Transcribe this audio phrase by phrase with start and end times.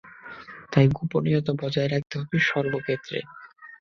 [0.71, 3.17] তাই, গোপনীয়তা বজায় রাখতে হবে সর্বক্ষেত্রে!